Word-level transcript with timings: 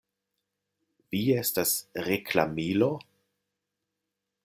Vi 1.15 1.19
estas 1.43 1.75
reklamilo!? 2.09 2.91